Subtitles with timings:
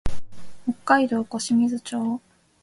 [0.67, 2.19] 北海道小清水町